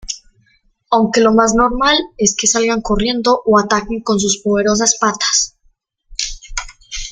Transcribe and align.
Aunque 0.89 1.21
lo 1.21 1.31
más 1.31 1.53
normal 1.53 1.95
es 2.17 2.35
que 2.35 2.47
salgan 2.47 2.81
corriendo 2.81 3.43
o 3.45 3.59
ataquen 3.59 4.01
con 4.01 4.19
sus 4.19 4.41
poderosas 4.41 4.97
patas. 4.99 5.57